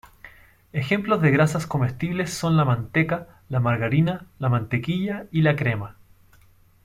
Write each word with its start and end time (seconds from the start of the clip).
Ejemplos 0.73 1.21
de 1.21 1.29
grasas 1.29 1.67
comestibles 1.67 2.33
son 2.33 2.57
la 2.57 2.65
manteca, 2.65 3.39
la 3.49 3.59
margarina, 3.59 4.25
la 4.39 4.49
mantequilla 4.49 5.27
y 5.31 5.43
la 5.43 5.55
crema. 5.55 5.95